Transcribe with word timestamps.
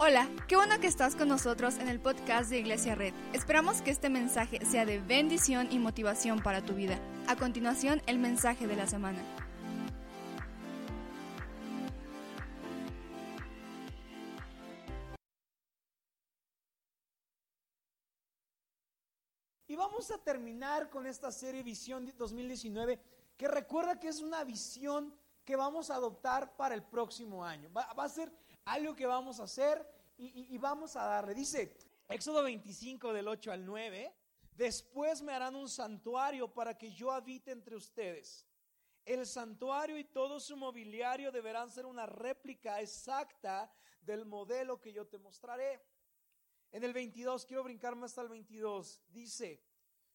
Hola, 0.00 0.28
qué 0.46 0.54
bueno 0.54 0.78
que 0.78 0.86
estás 0.86 1.16
con 1.16 1.26
nosotros 1.26 1.76
en 1.78 1.88
el 1.88 1.98
podcast 1.98 2.50
de 2.50 2.60
Iglesia 2.60 2.94
Red. 2.94 3.12
Esperamos 3.32 3.82
que 3.82 3.90
este 3.90 4.08
mensaje 4.08 4.64
sea 4.64 4.86
de 4.86 5.00
bendición 5.00 5.66
y 5.72 5.80
motivación 5.80 6.40
para 6.40 6.64
tu 6.64 6.74
vida. 6.74 7.00
A 7.26 7.34
continuación, 7.34 8.00
el 8.06 8.20
mensaje 8.20 8.68
de 8.68 8.76
la 8.76 8.86
semana. 8.86 9.18
Y 19.66 19.74
vamos 19.74 20.12
a 20.12 20.18
terminar 20.18 20.90
con 20.90 21.08
esta 21.08 21.32
serie 21.32 21.64
Visión 21.64 22.08
2019, 22.16 23.00
que 23.36 23.48
recuerda 23.48 23.98
que 23.98 24.06
es 24.06 24.22
una 24.22 24.44
visión 24.44 25.12
que 25.44 25.56
vamos 25.56 25.90
a 25.90 25.96
adoptar 25.96 26.54
para 26.56 26.76
el 26.76 26.84
próximo 26.84 27.44
año. 27.44 27.68
Va, 27.76 27.92
va 27.94 28.04
a 28.04 28.08
ser 28.08 28.32
algo 28.68 28.94
que 28.94 29.06
vamos 29.06 29.40
a 29.40 29.44
hacer 29.44 29.86
y, 30.16 30.58
vamos 30.58 30.96
a 30.96 31.04
darle. 31.04 31.34
Dice 31.34 31.76
Éxodo 32.08 32.42
25 32.42 33.12
del 33.12 33.28
8 33.28 33.52
al 33.52 33.64
9, 33.64 34.12
después 34.52 35.22
me 35.22 35.32
harán 35.32 35.54
un 35.54 35.68
santuario 35.68 36.52
para 36.52 36.76
que 36.76 36.92
yo 36.92 37.12
habite 37.12 37.52
entre 37.52 37.76
ustedes. 37.76 38.46
El 39.04 39.26
santuario 39.26 39.96
y 39.96 40.04
todo 40.04 40.38
su 40.38 40.56
mobiliario 40.56 41.32
deberán 41.32 41.70
ser 41.70 41.86
una 41.86 42.04
réplica 42.04 42.80
exacta 42.80 43.72
del 44.02 44.26
modelo 44.26 44.80
que 44.80 44.92
yo 44.92 45.06
te 45.06 45.18
mostraré. 45.18 45.80
En 46.72 46.84
el 46.84 46.92
22, 46.92 47.46
quiero 47.46 47.64
brincarme 47.64 48.04
hasta 48.04 48.20
el 48.20 48.28
22, 48.28 49.02
dice, 49.08 49.62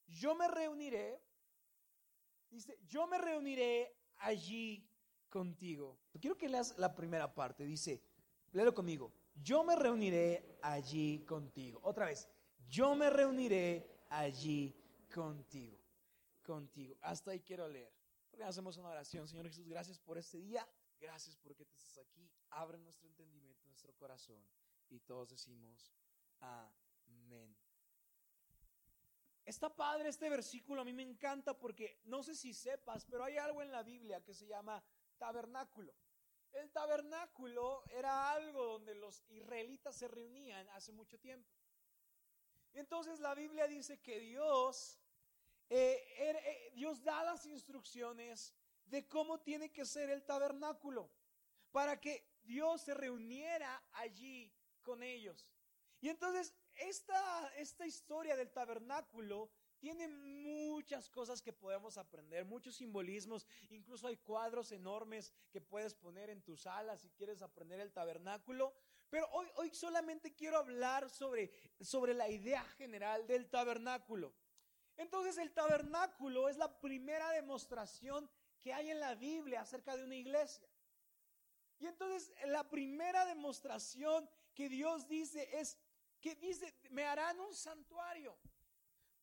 yo 0.05 0.35
me 0.35 0.47
reuniré, 0.47 1.19
dice, 2.51 2.77
yo 2.85 3.07
me 3.07 3.17
reuniré 3.17 3.95
allí 4.17 4.87
contigo. 5.29 5.97
Quiero 6.21 6.37
que 6.37 6.49
leas 6.49 6.77
la 6.77 6.93
primera 6.93 7.33
parte, 7.33 7.65
dice, 7.65 8.03
Léelo 8.53 8.73
conmigo. 8.73 9.11
Yo 9.35 9.63
me 9.63 9.75
reuniré 9.75 10.57
allí 10.61 11.25
contigo. 11.25 11.79
Otra 11.83 12.05
vez. 12.05 12.29
Yo 12.67 12.95
me 12.95 13.09
reuniré 13.09 14.05
allí 14.09 14.75
contigo. 15.13 15.77
Contigo. 16.43 16.95
Hasta 17.01 17.31
ahí 17.31 17.41
quiero 17.41 17.67
leer. 17.67 17.91
Porque 18.29 18.45
hacemos 18.45 18.77
una 18.77 18.89
oración. 18.89 19.27
Señor 19.27 19.47
Jesús, 19.47 19.67
gracias 19.67 19.99
por 19.99 20.17
este 20.17 20.39
día. 20.39 20.67
Gracias 20.99 21.35
porque 21.35 21.65
te 21.65 21.75
estás 21.75 21.97
aquí. 21.97 22.31
Abre 22.51 22.77
nuestro 22.77 23.07
entendimiento, 23.07 23.67
nuestro 23.67 23.93
corazón. 23.93 24.41
Y 24.89 24.99
todos 24.99 25.29
decimos 25.29 25.91
amén. 26.39 27.55
Está 29.45 29.75
padre 29.75 30.09
este 30.09 30.29
versículo, 30.29 30.81
a 30.81 30.85
mí 30.85 30.93
me 30.93 31.03
encanta 31.03 31.57
porque 31.57 31.99
no 32.05 32.23
sé 32.23 32.33
si 32.33 32.53
sepas, 32.53 33.05
pero 33.05 33.25
hay 33.25 33.37
algo 33.37 33.61
en 33.61 33.71
la 33.71 33.83
Biblia 33.83 34.23
que 34.23 34.33
se 34.33 34.47
llama 34.47 34.81
tabernáculo. 35.17 35.93
El 36.53 36.71
tabernáculo 36.71 37.83
era 37.89 38.31
algo 38.31 38.63
donde 38.65 38.95
los 38.95 39.23
israelitas 39.29 39.95
se 39.95 40.07
reunían 40.07 40.67
hace 40.69 40.91
mucho 40.91 41.19
tiempo. 41.19 41.49
Y 42.73 42.79
entonces 42.79 43.19
la 43.19 43.35
Biblia 43.35 43.67
dice 43.67 43.99
que 43.99 44.19
Dios, 44.19 44.99
eh, 45.69 46.03
eh, 46.17 46.71
Dios 46.75 47.03
da 47.03 47.23
las 47.23 47.45
instrucciones 47.45 48.53
de 48.85 49.07
cómo 49.07 49.41
tiene 49.41 49.71
que 49.71 49.85
ser 49.85 50.09
el 50.09 50.23
tabernáculo 50.23 51.09
para 51.71 51.99
que 51.99 52.27
Dios 52.43 52.81
se 52.81 52.93
reuniera 52.93 53.83
allí 53.93 54.53
con 54.81 55.01
ellos. 55.01 55.47
Y 56.01 56.09
entonces 56.09 56.53
esta, 56.75 57.47
esta 57.55 57.87
historia 57.87 58.35
del 58.35 58.51
tabernáculo 58.51 59.51
tiene 59.83 60.07
muchas 60.07 61.09
cosas 61.09 61.41
que 61.41 61.51
podemos 61.51 61.97
aprender, 61.97 62.45
muchos 62.45 62.77
simbolismos, 62.77 63.45
incluso 63.69 64.07
hay 64.07 64.15
cuadros 64.15 64.71
enormes 64.71 65.33
que 65.51 65.59
puedes 65.59 65.93
poner 65.93 66.29
en 66.29 66.41
tu 66.41 66.55
sala 66.55 66.95
si 66.95 67.09
quieres 67.09 67.41
aprender 67.41 67.81
el 67.81 67.91
tabernáculo. 67.91 68.73
Pero 69.09 69.27
hoy, 69.33 69.45
hoy 69.57 69.71
solamente 69.71 70.33
quiero 70.33 70.59
hablar 70.59 71.09
sobre, 71.09 71.51
sobre 71.81 72.13
la 72.13 72.29
idea 72.29 72.63
general 72.77 73.27
del 73.27 73.49
tabernáculo. 73.49 74.33
Entonces 74.95 75.37
el 75.37 75.51
tabernáculo 75.51 76.47
es 76.47 76.55
la 76.55 76.79
primera 76.79 77.31
demostración 77.31 78.29
que 78.61 78.71
hay 78.73 78.89
en 78.89 79.01
la 79.01 79.15
Biblia 79.15 79.63
acerca 79.63 79.97
de 79.97 80.05
una 80.05 80.15
iglesia. 80.15 80.69
Y 81.79 81.87
entonces 81.87 82.31
la 82.45 82.69
primera 82.69 83.25
demostración 83.25 84.29
que 84.53 84.69
Dios 84.69 85.09
dice 85.09 85.59
es 85.59 85.77
que 86.21 86.35
dice, 86.35 86.73
me 86.89 87.03
harán 87.03 87.37
un 87.41 87.53
santuario 87.53 88.39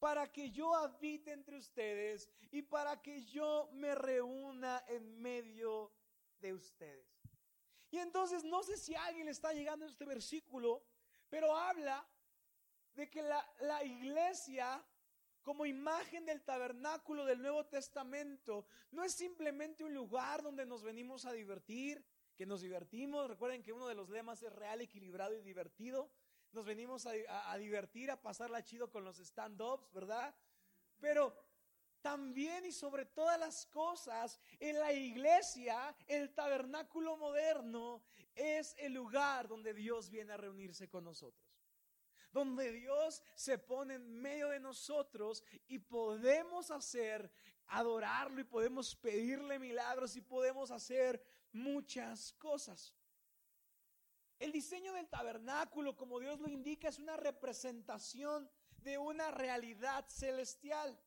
para 0.00 0.32
que 0.32 0.50
yo 0.50 0.74
habite 0.74 1.30
entre 1.30 1.58
ustedes 1.58 2.28
y 2.50 2.62
para 2.62 3.00
que 3.00 3.22
yo 3.26 3.68
me 3.72 3.94
reúna 3.94 4.82
en 4.88 5.20
medio 5.20 5.92
de 6.40 6.54
ustedes. 6.54 7.06
Y 7.90 7.98
entonces 7.98 8.42
no 8.42 8.62
sé 8.62 8.78
si 8.78 8.94
a 8.94 9.04
alguien 9.04 9.26
le 9.26 9.32
está 9.32 9.52
llegando 9.52 9.84
este 9.84 10.06
versículo, 10.06 10.82
pero 11.28 11.54
habla 11.54 12.08
de 12.94 13.10
que 13.10 13.22
la, 13.22 13.46
la 13.60 13.84
iglesia 13.84 14.82
como 15.42 15.66
imagen 15.66 16.24
del 16.24 16.42
tabernáculo 16.42 17.24
del 17.26 17.42
Nuevo 17.42 17.66
Testamento 17.66 18.66
no 18.92 19.04
es 19.04 19.12
simplemente 19.12 19.84
un 19.84 19.92
lugar 19.94 20.42
donde 20.42 20.64
nos 20.64 20.82
venimos 20.82 21.26
a 21.26 21.32
divertir, 21.32 22.04
que 22.36 22.46
nos 22.46 22.62
divertimos. 22.62 23.28
Recuerden 23.28 23.62
que 23.62 23.72
uno 23.72 23.86
de 23.86 23.94
los 23.94 24.08
lemas 24.08 24.42
es 24.42 24.52
real, 24.52 24.80
equilibrado 24.80 25.34
y 25.34 25.42
divertido 25.42 26.10
nos 26.52 26.64
venimos 26.64 27.06
a, 27.06 27.56
divertir, 27.56 28.10
a 28.10 28.20
pasarla 28.20 28.62
chido 28.62 28.90
con 28.90 29.04
los 29.04 29.18
stand-ups, 29.18 29.92
¿verdad? 29.92 30.34
Pero 30.98 31.34
también 32.00 32.64
y 32.64 32.72
sobre 32.72 33.04
todas 33.04 33.38
las 33.38 33.66
cosas, 33.66 34.40
en 34.58 34.78
la 34.78 34.92
iglesia, 34.92 35.94
el 36.06 36.32
tabernáculo 36.34 37.16
moderno 37.16 38.02
es 38.34 38.74
el 38.78 38.94
lugar 38.94 39.48
donde 39.48 39.74
Dios 39.74 40.10
viene 40.10 40.32
a 40.32 40.36
reunirse 40.36 40.88
con 40.88 41.04
nosotros. 41.04 41.46
Donde 42.32 42.72
Dios 42.72 43.22
se 43.34 43.58
pone 43.58 43.94
en 43.94 44.20
medio 44.20 44.48
de 44.48 44.60
nosotros 44.60 45.42
y 45.66 45.78
podemos 45.78 46.70
hacer, 46.70 47.30
adorarlo 47.66 48.40
y 48.40 48.44
podemos 48.44 48.94
pedirle 48.96 49.58
milagros 49.58 50.16
y 50.16 50.20
podemos 50.20 50.70
hacer 50.70 51.22
muchas 51.52 52.32
cosas. 52.34 52.94
El 54.40 54.52
diseño 54.52 54.94
del 54.94 55.06
tabernáculo, 55.06 55.94
como 55.94 56.18
Dios 56.18 56.40
lo 56.40 56.48
indica, 56.48 56.88
es 56.88 56.98
una 56.98 57.14
representación 57.18 58.50
de 58.78 58.96
una 58.96 59.30
realidad 59.30 60.06
celestial. 60.08 60.98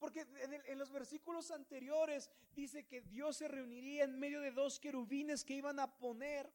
Porque 0.00 0.26
en, 0.66 0.78
los 0.78 0.90
versículos 0.90 1.52
anteriores 1.52 2.28
dice 2.52 2.84
que 2.84 3.00
Dios 3.02 3.36
se 3.36 3.46
reuniría 3.46 4.02
en 4.02 4.18
medio 4.18 4.40
de 4.40 4.50
dos 4.50 4.80
querubines 4.80 5.44
que 5.44 5.54
iban 5.54 5.78
a 5.78 5.96
poner 5.96 6.52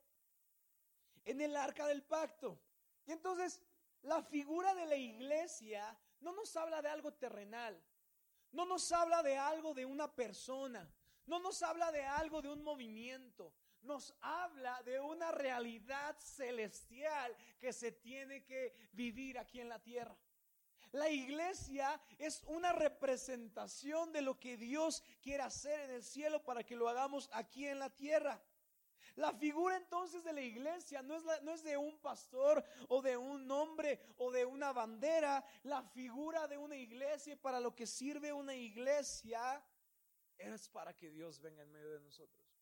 en 1.23 1.39
el 1.39 1.55
arca 1.55 1.87
del 1.87 2.03
pacto. 2.03 2.59
Y 3.07 3.13
entonces 3.13 3.61
la 4.01 4.21
figura 4.21 4.75
de 4.75 4.87
la 4.87 4.97
iglesia 4.97 5.97
no 6.19 6.33
nos 6.33 6.53
habla 6.57 6.81
de 6.81 6.89
algo 6.89 7.13
terrenal, 7.13 7.81
no 8.51 8.65
nos 8.65 8.91
habla 8.91 9.23
de 9.23 9.37
algo 9.37 9.73
de 9.73 9.85
una 9.85 10.13
persona, 10.13 10.91
no 11.25 11.39
nos 11.39 11.63
habla 11.63 11.93
de 11.93 12.03
algo 12.03 12.41
de 12.41 12.49
un 12.49 12.61
movimiento, 12.61 13.53
nos 13.83 14.13
habla 14.21 14.81
de 14.83 14.99
una 14.99 15.31
realidad 15.31 16.15
celestial 16.19 17.35
que 17.59 17.73
se 17.73 17.91
tiene 17.91 18.43
que 18.43 18.73
vivir 18.93 19.37
aquí 19.37 19.59
en 19.59 19.69
la 19.69 19.79
tierra. 19.79 20.15
La 20.91 21.09
iglesia 21.09 22.01
es 22.17 22.41
una 22.47 22.73
representación 22.73 24.11
de 24.11 24.21
lo 24.21 24.39
que 24.39 24.57
Dios 24.57 25.03
quiere 25.21 25.43
hacer 25.43 25.79
en 25.81 25.91
el 25.91 26.03
cielo 26.03 26.43
para 26.43 26.63
que 26.63 26.75
lo 26.75 26.89
hagamos 26.89 27.29
aquí 27.31 27.67
en 27.67 27.79
la 27.79 27.91
tierra. 27.91 28.41
La 29.15 29.33
figura 29.33 29.75
entonces 29.75 30.23
de 30.23 30.33
la 30.33 30.41
iglesia 30.41 31.01
no 31.01 31.15
es, 31.15 31.23
no 31.43 31.53
es, 31.53 31.63
de 31.63 31.77
un 31.77 31.99
pastor 31.99 32.63
o 32.87 33.01
de 33.01 33.17
un 33.17 33.51
hombre 33.51 33.99
o 34.17 34.31
de 34.31 34.45
una 34.45 34.71
bandera. 34.71 35.43
La 35.63 35.83
figura 35.83 36.47
de 36.47 36.57
una 36.57 36.77
iglesia 36.77 37.33
y 37.33 37.35
para 37.35 37.59
lo 37.59 37.75
que 37.75 37.85
sirve 37.85 38.31
una 38.33 38.55
iglesia 38.55 39.61
es 40.37 40.69
para 40.69 40.95
que 40.95 41.11
Dios 41.11 41.39
venga 41.41 41.61
en 41.61 41.71
medio 41.71 41.91
de 41.91 41.99
nosotros. 41.99 42.58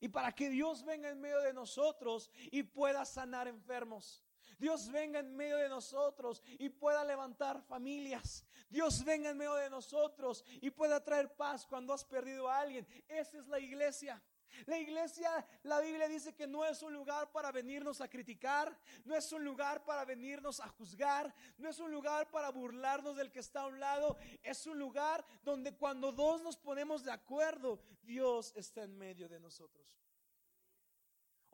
Y 0.00 0.08
para 0.08 0.32
que 0.32 0.48
Dios 0.48 0.84
venga 0.84 1.08
en 1.10 1.20
medio 1.20 1.40
de 1.40 1.52
nosotros 1.52 2.30
y 2.50 2.62
pueda 2.62 3.04
sanar 3.04 3.48
enfermos. 3.48 4.22
Dios 4.58 4.90
venga 4.90 5.18
en 5.18 5.34
medio 5.34 5.56
de 5.56 5.68
nosotros 5.68 6.42
y 6.58 6.68
pueda 6.68 7.04
levantar 7.04 7.62
familias. 7.62 8.44
Dios 8.68 9.04
venga 9.04 9.30
en 9.30 9.38
medio 9.38 9.54
de 9.54 9.70
nosotros 9.70 10.44
y 10.46 10.70
pueda 10.70 11.02
traer 11.02 11.34
paz 11.34 11.66
cuando 11.66 11.92
has 11.92 12.04
perdido 12.04 12.48
a 12.48 12.60
alguien. 12.60 12.86
Esa 13.08 13.38
es 13.38 13.46
la 13.48 13.58
iglesia. 13.58 14.22
La 14.66 14.78
iglesia, 14.78 15.46
la 15.62 15.80
Biblia 15.80 16.08
dice 16.08 16.34
que 16.34 16.46
no 16.46 16.64
es 16.64 16.82
un 16.82 16.92
lugar 16.92 17.30
para 17.32 17.52
venirnos 17.52 18.00
a 18.00 18.08
criticar, 18.08 18.76
no 19.04 19.14
es 19.14 19.30
un 19.32 19.44
lugar 19.44 19.84
para 19.84 20.04
venirnos 20.04 20.60
a 20.60 20.68
juzgar, 20.68 21.34
no 21.58 21.68
es 21.68 21.78
un 21.78 21.90
lugar 21.90 22.30
para 22.30 22.50
burlarnos 22.50 23.16
del 23.16 23.30
que 23.30 23.40
está 23.40 23.62
a 23.62 23.66
un 23.66 23.80
lado, 23.80 24.16
es 24.42 24.66
un 24.66 24.78
lugar 24.78 25.24
donde 25.42 25.74
cuando 25.74 26.12
dos 26.12 26.42
nos 26.42 26.56
ponemos 26.56 27.04
de 27.04 27.12
acuerdo, 27.12 27.80
Dios 28.02 28.52
está 28.56 28.82
en 28.82 28.96
medio 28.96 29.28
de 29.28 29.40
nosotros. 29.40 29.94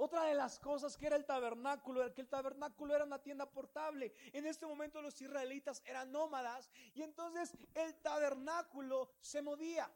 Otra 0.02 0.24
de 0.24 0.34
las 0.34 0.58
cosas 0.58 0.96
que 0.96 1.06
era 1.06 1.16
el 1.16 1.26
tabernáculo, 1.26 2.14
que 2.14 2.22
el 2.22 2.28
tabernáculo 2.28 2.94
era 2.94 3.04
una 3.04 3.18
tienda 3.18 3.44
portable. 3.50 4.14
En 4.32 4.46
este 4.46 4.64
momento 4.64 5.02
los 5.02 5.20
israelitas 5.20 5.82
eran 5.84 6.10
nómadas 6.10 6.70
y 6.94 7.02
entonces 7.02 7.52
el 7.74 7.94
tabernáculo 7.96 9.10
se 9.20 9.42
movía. 9.42 9.92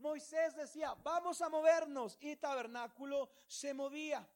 Moisés 0.00 0.54
decía, 0.54 0.94
vamos 1.02 1.40
a 1.40 1.48
movernos 1.48 2.16
y 2.20 2.36
tabernáculo 2.36 3.30
se 3.46 3.74
movía. 3.74 4.28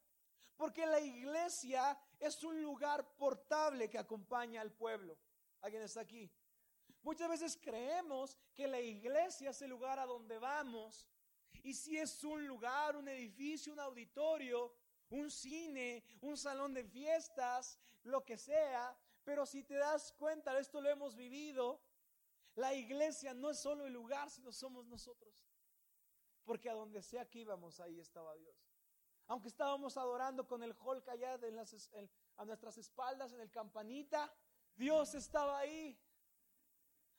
Porque 0.55 0.85
la 0.85 0.99
iglesia 0.99 1.97
es 2.19 2.41
un 2.43 2.61
lugar 2.61 3.05
portable 3.17 3.89
que 3.89 3.97
acompaña 3.97 4.61
al 4.61 4.71
pueblo. 4.71 5.17
¿Alguien 5.61 5.83
está 5.83 6.01
aquí? 6.01 6.31
Muchas 7.01 7.29
veces 7.29 7.59
creemos 7.61 8.37
que 8.53 8.67
la 8.67 8.79
iglesia 8.79 9.49
es 9.49 9.61
el 9.61 9.69
lugar 9.69 9.99
a 9.99 10.05
donde 10.05 10.39
vamos. 10.39 11.07
Y 11.61 11.73
si 11.73 11.97
es 11.97 12.23
un 12.23 12.47
lugar, 12.47 12.95
un 12.95 13.07
edificio, 13.07 13.73
un 13.73 13.79
auditorio, 13.79 14.73
un 15.09 15.29
cine, 15.29 16.03
un 16.21 16.37
salón 16.37 16.73
de 16.73 16.83
fiestas, 16.83 17.77
lo 18.03 18.23
que 18.23 18.37
sea. 18.37 18.97
Pero 19.23 19.45
si 19.45 19.63
te 19.63 19.75
das 19.75 20.13
cuenta, 20.13 20.57
esto 20.57 20.79
lo 20.81 20.89
hemos 20.89 21.15
vivido, 21.15 21.81
la 22.55 22.73
iglesia 22.73 23.33
no 23.33 23.49
es 23.49 23.59
solo 23.59 23.85
el 23.85 23.93
lugar, 23.93 24.29
sino 24.29 24.51
somos 24.51 24.85
nosotros. 24.85 25.33
Porque 26.45 26.69
a 26.69 26.73
donde 26.73 27.01
sea 27.01 27.27
que 27.29 27.39
íbamos, 27.39 27.79
ahí 27.79 27.99
estaba 27.99 28.35
Dios. 28.35 28.55
Aunque 29.27 29.47
estábamos 29.47 29.97
adorando 29.97 30.47
con 30.47 30.61
el 30.61 30.75
Hulk 30.79 31.09
allá 31.09 31.39
a 32.37 32.45
nuestras 32.45 32.77
espaldas 32.77 33.33
en 33.33 33.41
el 33.41 33.49
campanita, 33.49 34.31
Dios 34.75 35.15
estaba 35.15 35.57
ahí. 35.57 35.99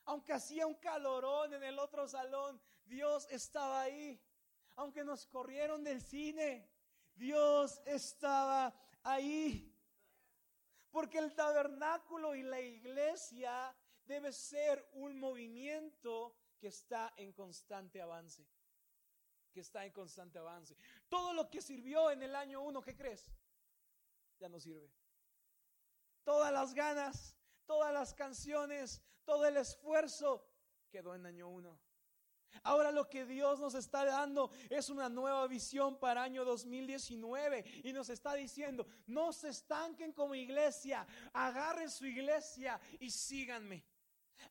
Aunque 0.04 0.32
hacía 0.32 0.66
un 0.68 0.76
calorón 0.76 1.52
en 1.54 1.64
el 1.64 1.78
otro 1.80 2.06
salón, 2.06 2.60
Dios 2.84 3.26
estaba 3.30 3.82
ahí. 3.82 4.22
Aunque 4.76 5.02
nos 5.02 5.26
corrieron 5.26 5.82
del 5.82 6.00
cine, 6.00 6.70
Dios 7.16 7.82
estaba 7.84 8.72
ahí. 9.02 9.76
Porque 10.92 11.18
el 11.18 11.34
tabernáculo 11.34 12.36
y 12.36 12.44
la 12.44 12.60
iglesia 12.60 13.76
debe 14.04 14.32
ser 14.32 14.88
un 14.92 15.18
movimiento 15.18 16.36
que 16.58 16.68
está 16.68 17.12
en 17.16 17.32
constante 17.32 18.00
avance. 18.00 18.46
Que 19.56 19.62
está 19.62 19.86
en 19.86 19.92
constante 19.92 20.38
avance. 20.38 20.76
Todo 21.08 21.32
lo 21.32 21.48
que 21.48 21.62
sirvió 21.62 22.10
en 22.10 22.22
el 22.22 22.36
año 22.36 22.60
uno, 22.60 22.82
¿qué 22.82 22.94
crees? 22.94 23.32
Ya 24.38 24.50
no 24.50 24.60
sirve. 24.60 24.92
Todas 26.24 26.52
las 26.52 26.74
ganas, 26.74 27.34
todas 27.64 27.90
las 27.90 28.12
canciones, 28.12 29.00
todo 29.24 29.46
el 29.46 29.56
esfuerzo 29.56 30.46
quedó 30.90 31.14
en 31.14 31.24
año 31.24 31.48
uno. 31.48 31.80
Ahora 32.64 32.92
lo 32.92 33.08
que 33.08 33.24
Dios 33.24 33.58
nos 33.58 33.74
está 33.74 34.04
dando 34.04 34.50
es 34.68 34.90
una 34.90 35.08
nueva 35.08 35.46
visión 35.46 35.98
para 35.98 36.22
año 36.22 36.44
2019 36.44 37.64
y 37.82 37.94
nos 37.94 38.10
está 38.10 38.34
diciendo, 38.34 38.86
no 39.06 39.32
se 39.32 39.48
estanquen 39.48 40.12
como 40.12 40.34
iglesia, 40.34 41.06
agarren 41.32 41.88
su 41.88 42.04
iglesia 42.04 42.78
y 43.00 43.08
síganme. 43.08 43.86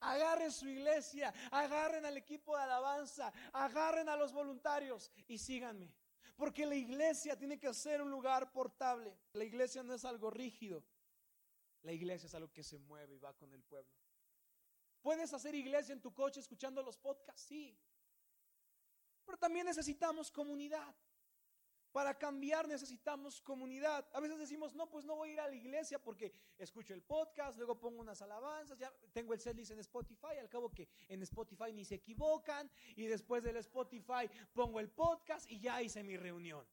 Agarren 0.01 0.51
su 0.51 0.67
iglesia, 0.67 1.33
agarren 1.51 2.05
al 2.05 2.17
equipo 2.17 2.55
de 2.55 2.63
alabanza, 2.63 3.31
agarren 3.53 4.09
a 4.09 4.15
los 4.15 4.31
voluntarios 4.31 5.11
y 5.27 5.37
síganme. 5.37 5.93
Porque 6.35 6.65
la 6.65 6.75
iglesia 6.75 7.37
tiene 7.37 7.57
que 7.57 7.73
ser 7.73 8.01
un 8.01 8.11
lugar 8.11 8.51
portable. 8.51 9.17
La 9.33 9.43
iglesia 9.43 9.83
no 9.83 9.93
es 9.93 10.03
algo 10.03 10.29
rígido. 10.29 10.83
La 11.81 11.93
iglesia 11.93 12.27
es 12.27 12.35
algo 12.35 12.51
que 12.51 12.63
se 12.63 12.77
mueve 12.79 13.15
y 13.15 13.19
va 13.19 13.33
con 13.33 13.53
el 13.53 13.63
pueblo. 13.63 13.91
¿Puedes 15.01 15.31
hacer 15.33 15.53
iglesia 15.53 15.93
en 15.93 16.01
tu 16.01 16.13
coche 16.13 16.39
escuchando 16.39 16.81
los 16.81 16.97
podcasts? 16.97 17.43
Sí. 17.43 17.77
Pero 19.23 19.37
también 19.37 19.65
necesitamos 19.65 20.31
comunidad. 20.31 20.95
Para 21.95 22.13
cambiar 22.13 22.67
necesitamos 22.67 23.39
comunidad. 23.39 24.05
A 24.11 24.19
veces 24.19 24.37
decimos, 24.37 24.75
no, 24.75 24.89
pues 24.89 25.05
no 25.05 25.15
voy 25.15 25.29
a 25.29 25.31
ir 25.31 25.39
a 25.39 25.47
la 25.47 25.55
iglesia 25.55 25.97
porque 25.97 26.33
escucho 26.57 26.93
el 26.93 27.01
podcast, 27.01 27.57
luego 27.57 27.79
pongo 27.79 28.01
unas 28.01 28.21
alabanzas, 28.21 28.77
ya 28.77 28.91
tengo 29.13 29.33
el 29.33 29.39
setlist 29.39 29.71
en 29.71 29.79
Spotify, 29.79 30.35
al 30.37 30.49
cabo 30.49 30.69
que 30.69 30.89
en 31.07 31.21
Spotify 31.21 31.71
ni 31.71 31.85
se 31.85 31.95
equivocan, 31.95 32.69
y 32.97 33.05
después 33.05 33.43
del 33.45 33.55
Spotify 33.55 34.29
pongo 34.51 34.81
el 34.81 34.89
podcast 34.89 35.49
y 35.49 35.61
ya 35.61 35.81
hice 35.81 36.03
mi 36.03 36.17
reunión. 36.17 36.67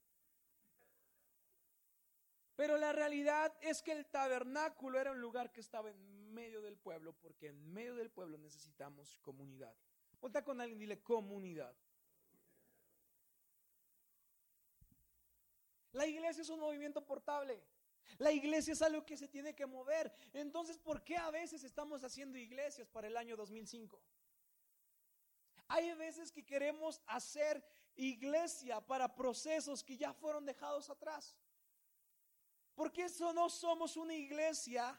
Pero 2.56 2.76
la 2.76 2.92
realidad 2.92 3.54
es 3.60 3.80
que 3.80 3.92
el 3.92 4.06
tabernáculo 4.06 4.98
era 4.98 5.12
un 5.12 5.20
lugar 5.20 5.52
que 5.52 5.60
estaba 5.60 5.88
en 5.88 6.34
medio 6.34 6.60
del 6.60 6.76
pueblo, 6.76 7.12
porque 7.12 7.46
en 7.46 7.72
medio 7.72 7.94
del 7.94 8.10
pueblo 8.10 8.38
necesitamos 8.38 9.20
comunidad. 9.20 9.72
Vuelta 10.20 10.42
con 10.42 10.60
alguien, 10.60 10.80
dile 10.80 11.00
comunidad. 11.00 11.76
La 15.92 16.06
iglesia 16.06 16.42
es 16.42 16.48
un 16.48 16.60
movimiento 16.60 17.04
portable. 17.04 17.62
La 18.18 18.32
iglesia 18.32 18.72
es 18.72 18.82
algo 18.82 19.04
que 19.04 19.16
se 19.16 19.28
tiene 19.28 19.54
que 19.54 19.66
mover. 19.66 20.12
Entonces, 20.32 20.78
¿por 20.78 21.02
qué 21.02 21.16
a 21.16 21.30
veces 21.30 21.64
estamos 21.64 22.02
haciendo 22.04 22.38
iglesias 22.38 22.88
para 22.88 23.06
el 23.08 23.16
año 23.16 23.36
2005? 23.36 24.00
Hay 25.68 25.92
veces 25.94 26.30
que 26.30 26.44
queremos 26.44 27.00
hacer 27.06 27.64
iglesia 27.96 28.80
para 28.80 29.14
procesos 29.14 29.82
que 29.82 29.96
ya 29.96 30.12
fueron 30.12 30.44
dejados 30.44 30.90
atrás. 30.90 31.36
Porque 32.74 33.04
eso 33.04 33.32
no 33.32 33.48
somos 33.48 33.96
una 33.96 34.14
iglesia 34.14 34.98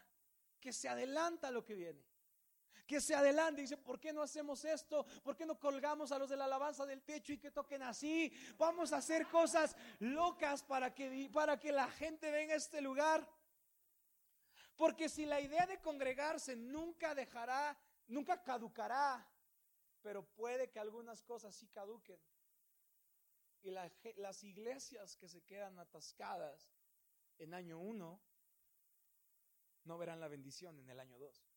que 0.60 0.74
se 0.74 0.88
adelanta 0.88 1.50
a 1.50 1.52
lo 1.52 1.64
que 1.64 1.76
viene 1.76 2.13
que 2.94 3.02
se 3.02 3.16
adelante 3.16 3.62
dice, 3.62 3.76
¿por 3.76 4.00
qué 4.00 4.14
no 4.14 4.22
hacemos 4.22 4.64
esto? 4.66 5.04
¿Por 5.24 5.36
qué 5.36 5.48
no 5.48 5.60
colgamos 5.60 6.12
a 6.12 6.20
los 6.20 6.30
de 6.30 6.38
la 6.38 6.46
alabanza 6.46 6.86
del 6.86 7.02
techo 7.02 7.34
y 7.34 7.40
que 7.40 7.50
toquen 7.50 7.82
así? 7.82 8.32
Vamos 8.56 8.94
a 8.94 8.98
hacer 8.98 9.26
cosas 9.30 9.76
locas 9.98 10.62
para 10.62 10.94
que, 10.94 11.28
para 11.34 11.60
que 11.60 11.72
la 11.72 11.90
gente 11.90 12.30
venga 12.30 12.54
a 12.54 12.58
este 12.58 12.82
lugar. 12.82 13.28
Porque 14.76 15.10
si 15.10 15.26
la 15.26 15.42
idea 15.42 15.66
de 15.66 15.82
congregarse 15.82 16.56
nunca 16.56 17.16
dejará, 17.16 17.76
nunca 18.06 18.44
caducará, 18.44 19.28
pero 20.04 20.24
puede 20.24 20.70
que 20.70 20.80
algunas 20.80 21.24
cosas 21.24 21.56
sí 21.56 21.68
caduquen. 21.70 22.22
Y 23.64 23.72
las 23.72 24.44
iglesias 24.44 25.16
que 25.16 25.28
se 25.28 25.42
quedan 25.42 25.80
atascadas 25.80 26.70
en 27.40 27.56
año 27.56 27.80
uno 27.80 28.22
no 29.86 29.98
verán 29.98 30.20
la 30.20 30.28
bendición 30.28 30.78
en 30.78 30.90
el 30.90 31.00
año 31.00 31.18
dos. 31.18 31.53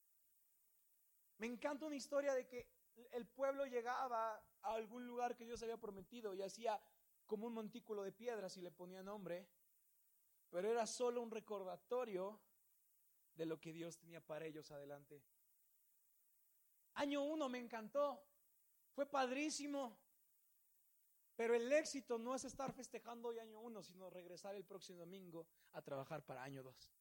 Me 1.38 1.46
encanta 1.46 1.86
una 1.86 1.96
historia 1.96 2.34
de 2.34 2.46
que 2.46 2.68
el 3.12 3.26
pueblo 3.26 3.66
llegaba 3.66 4.34
a 4.62 4.74
algún 4.74 5.06
lugar 5.06 5.36
que 5.36 5.44
Dios 5.44 5.62
había 5.62 5.76
prometido 5.76 6.34
y 6.34 6.42
hacía 6.42 6.80
como 7.26 7.46
un 7.46 7.54
montículo 7.54 8.02
de 8.02 8.12
piedras 8.12 8.56
y 8.56 8.62
le 8.62 8.70
ponía 8.70 9.02
nombre, 9.02 9.48
pero 10.48 10.70
era 10.70 10.86
solo 10.86 11.20
un 11.20 11.30
recordatorio 11.30 12.40
de 13.34 13.46
lo 13.46 13.60
que 13.60 13.72
Dios 13.72 13.98
tenía 13.98 14.20
para 14.20 14.46
ellos 14.46 14.70
adelante. 14.70 15.22
Año 16.94 17.22
uno 17.22 17.48
me 17.48 17.58
encantó, 17.58 18.24
fue 18.94 19.04
padrísimo, 19.04 19.98
pero 21.34 21.54
el 21.54 21.70
éxito 21.70 22.18
no 22.18 22.34
es 22.34 22.44
estar 22.44 22.72
festejando 22.72 23.28
hoy 23.28 23.38
año 23.38 23.60
uno, 23.60 23.82
sino 23.82 24.08
regresar 24.08 24.54
el 24.54 24.64
próximo 24.64 25.00
domingo 25.00 25.46
a 25.72 25.82
trabajar 25.82 26.24
para 26.24 26.42
año 26.42 26.62
dos. 26.62 26.94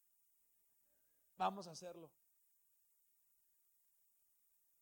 Vamos 1.38 1.68
a 1.68 1.72
hacerlo. 1.72 2.12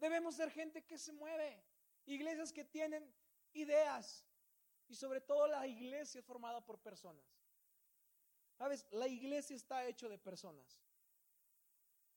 Debemos 0.04 0.36
ser 0.36 0.52
gente 0.52 0.84
que 0.84 0.98
se 0.98 1.14
mueve, 1.14 1.64
iglesias 2.08 2.52
que 2.52 2.66
tienen 2.66 3.10
ideas 3.54 4.28
y 4.90 4.96
sobre 4.96 5.22
todo 5.22 5.48
la 5.48 5.66
iglesia 5.66 6.22
formada 6.22 6.60
por 6.60 6.78
personas. 6.78 7.26
¿Sabes? 8.58 8.86
La 8.92 9.08
iglesia 9.08 9.56
está 9.56 9.88
hecho 9.88 10.10
de 10.10 10.18
personas 10.20 10.84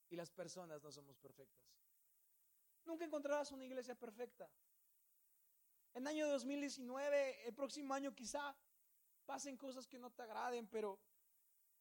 y 0.09 0.17
las 0.17 0.33
personas 0.33 0.83
no 0.83 0.91
somos 0.91 1.17
perfectas. 1.17 1.65
Nunca 2.85 3.05
encontrarás 3.05 3.53
una 3.53 3.65
iglesia 3.65 3.95
perfecta. 3.95 4.51
En 5.95 6.09
año 6.09 6.27
2019, 6.27 7.47
el 7.47 7.55
próximo 7.55 7.95
año 7.95 8.13
quizá 8.17 8.57
pasen 9.27 9.57
cosas 9.57 9.87
que 9.87 10.01
no 10.01 10.11
te 10.11 10.23
agraden, 10.23 10.67
pero 10.67 10.99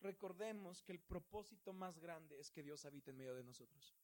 recordemos 0.02 0.84
que 0.84 0.92
el 0.92 1.00
propósito 1.00 1.74
más 1.74 1.98
grande 1.98 2.40
es 2.40 2.52
que 2.52 2.62
Dios 2.62 2.86
habite 2.86 3.10
en 3.10 3.18
medio 3.18 3.34
de 3.34 3.44
nosotros. 3.44 3.96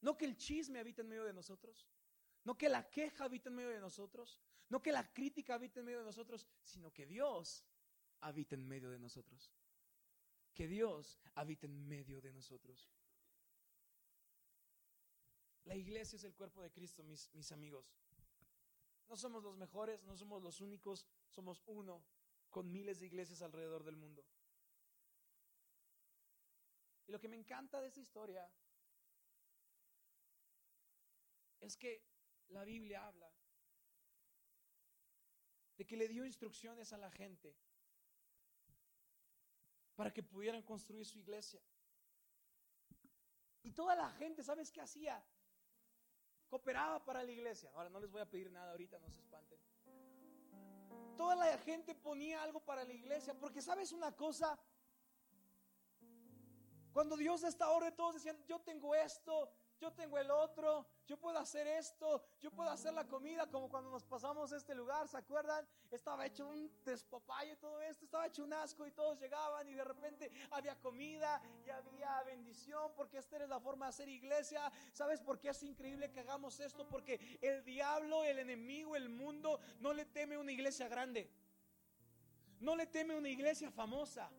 No 0.00 0.16
que 0.16 0.24
el 0.24 0.36
chisme 0.36 0.78
habite 0.78 1.02
en 1.02 1.08
medio 1.08 1.24
de 1.24 1.32
nosotros. 1.32 1.86
No 2.44 2.56
que 2.56 2.68
la 2.68 2.88
queja 2.88 3.24
habite 3.24 3.48
en 3.48 3.56
medio 3.56 3.70
de 3.70 3.80
nosotros. 3.80 4.40
No 4.68 4.80
que 4.80 4.92
la 4.92 5.12
crítica 5.12 5.54
habite 5.54 5.80
en 5.80 5.86
medio 5.86 5.98
de 5.98 6.04
nosotros, 6.04 6.46
sino 6.62 6.92
que 6.92 7.06
Dios 7.06 7.64
habite 8.20 8.54
en 8.54 8.66
medio 8.66 8.90
de 8.90 8.98
nosotros. 8.98 9.52
Que 10.54 10.66
Dios 10.66 11.18
habite 11.34 11.66
en 11.66 11.86
medio 11.88 12.20
de 12.20 12.32
nosotros. 12.32 12.90
La 15.64 15.76
iglesia 15.76 16.16
es 16.16 16.24
el 16.24 16.34
cuerpo 16.34 16.62
de 16.62 16.70
Cristo, 16.70 17.02
mis, 17.04 17.32
mis 17.34 17.52
amigos. 17.52 17.94
No 19.08 19.16
somos 19.16 19.42
los 19.42 19.56
mejores, 19.56 20.02
no 20.04 20.16
somos 20.16 20.42
los 20.42 20.60
únicos, 20.60 21.06
somos 21.28 21.62
uno 21.66 22.04
con 22.48 22.70
miles 22.70 23.00
de 23.00 23.06
iglesias 23.06 23.42
alrededor 23.42 23.84
del 23.84 23.96
mundo. 23.96 24.24
Y 27.06 27.12
lo 27.12 27.18
que 27.18 27.28
me 27.28 27.36
encanta 27.36 27.80
de 27.80 27.88
esta 27.88 28.00
historia 28.00 28.48
es 31.60 31.76
que 31.76 32.02
la 32.48 32.64
Biblia 32.64 33.06
habla 33.06 33.30
de 35.76 35.86
que 35.86 35.96
le 35.96 36.08
dio 36.08 36.26
instrucciones 36.26 36.92
a 36.92 36.98
la 36.98 37.10
gente 37.10 37.56
para 39.94 40.12
que 40.12 40.22
pudieran 40.22 40.62
construir 40.62 41.06
su 41.06 41.18
iglesia. 41.18 41.60
Y 43.62 43.72
toda 43.72 43.94
la 43.94 44.10
gente, 44.12 44.42
¿sabes 44.42 44.70
qué 44.70 44.80
hacía? 44.80 45.22
Cooperaba 46.48 47.04
para 47.04 47.22
la 47.22 47.30
iglesia. 47.30 47.70
Ahora 47.74 47.90
no 47.90 48.00
les 48.00 48.10
voy 48.10 48.20
a 48.20 48.28
pedir 48.28 48.50
nada 48.50 48.70
ahorita, 48.70 48.98
no 48.98 49.10
se 49.10 49.20
espanten. 49.20 49.60
toda 51.16 51.36
la 51.36 51.58
gente 51.58 51.94
ponía 51.94 52.42
algo 52.42 52.60
para 52.60 52.82
la 52.84 52.94
iglesia, 52.94 53.34
porque 53.38 53.60
sabes 53.60 53.92
una 53.92 54.16
cosa, 54.16 54.58
cuando 56.92 57.16
Dios 57.16 57.40
da 57.42 57.48
esta 57.48 57.70
orden, 57.70 57.94
todos 57.94 58.14
decían, 58.14 58.36
yo 58.46 58.58
tengo 58.60 58.94
esto, 58.94 59.50
yo 59.80 59.92
tengo 59.92 60.18
el 60.18 60.30
otro, 60.30 60.86
yo 61.06 61.16
puedo 61.18 61.38
hacer 61.38 61.66
esto, 61.66 62.22
yo 62.38 62.50
puedo 62.50 62.68
hacer 62.68 62.92
la 62.92 63.06
comida, 63.06 63.50
como 63.50 63.70
cuando 63.70 63.90
nos 63.90 64.04
pasamos 64.04 64.52
este 64.52 64.74
lugar, 64.74 65.08
¿se 65.08 65.16
acuerdan? 65.16 65.66
Estaba 65.90 66.26
hecho 66.26 66.46
un 66.46 66.70
despapalle 66.84 67.56
todo 67.56 67.80
esto, 67.80 68.04
estaba 68.04 68.26
hecho 68.26 68.44
un 68.44 68.52
asco 68.52 68.86
y 68.86 68.92
todos 68.92 69.18
llegaban 69.18 69.66
y 69.68 69.74
de 69.74 69.84
repente 69.84 70.30
había 70.50 70.78
comida 70.78 71.40
y 71.64 71.70
había 71.70 72.22
bendición, 72.24 72.92
porque 72.94 73.18
esta 73.18 73.42
es 73.42 73.48
la 73.48 73.58
forma 73.58 73.86
de 73.86 73.90
hacer 73.90 74.08
iglesia. 74.08 74.70
¿Sabes 74.92 75.20
por 75.20 75.40
qué 75.40 75.48
es 75.48 75.62
increíble 75.62 76.10
que 76.10 76.20
hagamos 76.20 76.60
esto? 76.60 76.86
Porque 76.86 77.38
el 77.40 77.64
diablo, 77.64 78.24
el 78.24 78.38
enemigo, 78.38 78.96
el 78.96 79.08
mundo 79.08 79.60
no 79.80 79.94
le 79.94 80.04
teme 80.04 80.36
una 80.36 80.52
iglesia 80.52 80.88
grande, 80.88 81.30
no 82.60 82.76
le 82.76 82.86
teme 82.86 83.16
una 83.16 83.30
iglesia 83.30 83.70
famosa. 83.70 84.30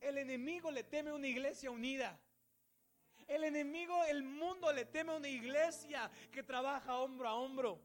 El 0.00 0.18
enemigo 0.18 0.70
le 0.70 0.84
teme 0.84 1.12
una 1.12 1.26
iglesia 1.26 1.70
unida. 1.70 2.18
El 3.26 3.44
enemigo, 3.44 4.04
el 4.04 4.22
mundo 4.22 4.72
le 4.72 4.86
teme 4.86 5.14
una 5.14 5.28
iglesia 5.28 6.10
que 6.32 6.42
trabaja 6.42 6.96
hombro 6.96 7.28
a 7.28 7.34
hombro. 7.34 7.78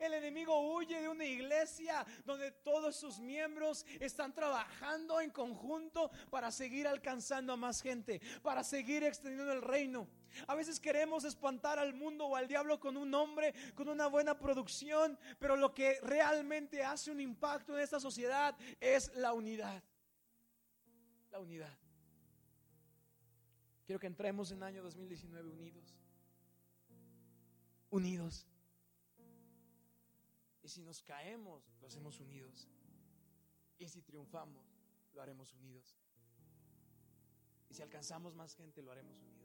El 0.00 0.14
enemigo 0.14 0.58
huye 0.72 0.98
de 0.98 1.08
una 1.10 1.26
iglesia 1.26 2.06
donde 2.24 2.50
todos 2.50 2.96
sus 2.96 3.18
miembros 3.18 3.84
están 4.00 4.32
trabajando 4.32 5.20
en 5.20 5.30
conjunto 5.30 6.10
para 6.30 6.50
seguir 6.50 6.88
alcanzando 6.88 7.52
a 7.52 7.56
más 7.56 7.82
gente, 7.82 8.18
para 8.42 8.64
seguir 8.64 9.04
extendiendo 9.04 9.52
el 9.52 9.60
reino. 9.60 10.08
A 10.46 10.54
veces 10.54 10.80
queremos 10.80 11.24
espantar 11.24 11.78
al 11.78 11.92
mundo 11.92 12.26
o 12.26 12.36
al 12.36 12.48
diablo 12.48 12.80
con 12.80 12.96
un 12.96 13.10
nombre, 13.10 13.52
con 13.74 13.90
una 13.90 14.06
buena 14.06 14.38
producción, 14.38 15.18
pero 15.38 15.54
lo 15.54 15.74
que 15.74 16.00
realmente 16.00 16.82
hace 16.82 17.10
un 17.10 17.20
impacto 17.20 17.76
en 17.76 17.82
esta 17.82 18.00
sociedad 18.00 18.56
es 18.80 19.14
la 19.16 19.34
unidad. 19.34 19.82
La 21.30 21.38
unidad. 21.38 21.76
Quiero 23.84 23.98
que 23.98 24.06
entremos 24.06 24.50
en 24.52 24.62
año 24.62 24.82
2019 24.82 25.50
unidos. 25.50 25.96
Unidos. 27.90 28.46
Y 30.62 30.68
si 30.68 30.82
nos 30.82 31.02
caemos, 31.02 31.64
lo 31.80 31.86
hacemos 31.86 32.20
unidos. 32.20 32.68
Y 33.78 33.88
si 33.88 34.02
triunfamos, 34.02 34.64
lo 35.12 35.22
haremos 35.22 35.52
unidos. 35.54 35.96
Y 37.68 37.74
si 37.74 37.82
alcanzamos 37.82 38.34
más 38.34 38.54
gente, 38.54 38.82
lo 38.82 38.92
haremos 38.92 39.20
unidos. 39.22 39.40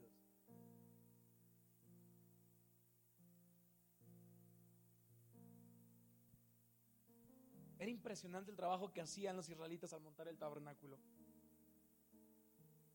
Era 7.78 7.90
impresionante 7.90 8.50
el 8.50 8.56
trabajo 8.56 8.92
que 8.92 9.00
hacían 9.00 9.36
los 9.36 9.48
israelitas 9.48 9.92
al 9.92 10.00
montar 10.00 10.28
el 10.28 10.38
tabernáculo. 10.38 10.98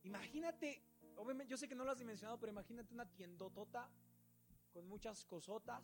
Imagínate 0.04 0.84
obviamente 1.22 1.52
yo 1.52 1.58
sé 1.58 1.68
que 1.68 1.76
no 1.76 1.84
lo 1.84 1.92
has 1.92 2.00
dimensionado, 2.00 2.40
pero 2.40 2.52
imagínate 2.52 2.94
una 2.94 3.06
tiendotota 3.06 3.90
con 4.74 4.88
muchas 4.88 5.24
cosotas 5.26 5.84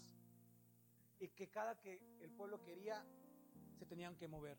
y 1.20 1.30
que 1.30 1.50
cada 1.50 1.80
que 1.80 2.02
el 2.22 2.32
pueblo 2.32 2.62
quería 2.64 3.06
se 3.78 3.86
tenían 3.86 4.16
que 4.16 4.28
mover. 4.28 4.58